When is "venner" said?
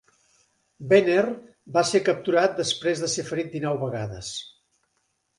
0.93-1.25